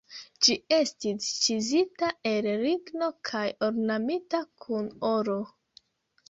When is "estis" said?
0.77-1.27